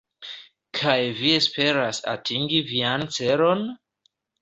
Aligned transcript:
Kaj 0.79 0.95
vi 1.19 1.35
esperas 1.41 2.01
atingi 2.17 2.65
vian 2.73 3.09
celon? 3.19 3.67